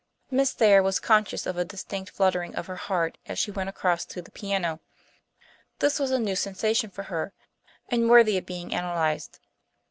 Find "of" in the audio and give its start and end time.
1.45-1.57, 2.55-2.65, 8.39-8.47